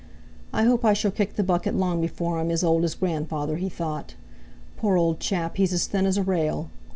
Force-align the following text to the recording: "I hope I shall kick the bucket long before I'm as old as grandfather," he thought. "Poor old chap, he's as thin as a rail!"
"I 0.51 0.63
hope 0.63 0.83
I 0.83 0.93
shall 0.93 1.11
kick 1.11 1.35
the 1.35 1.43
bucket 1.43 1.75
long 1.75 2.01
before 2.01 2.39
I'm 2.39 2.49
as 2.49 2.63
old 2.63 2.83
as 2.83 2.95
grandfather," 2.95 3.57
he 3.57 3.69
thought. 3.69 4.15
"Poor 4.75 4.97
old 4.97 5.19
chap, 5.19 5.57
he's 5.57 5.73
as 5.73 5.85
thin 5.85 6.07
as 6.07 6.17
a 6.17 6.23
rail!" 6.23 6.71